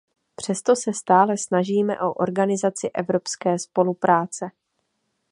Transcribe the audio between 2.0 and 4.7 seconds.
organizaci evropské spolupráce.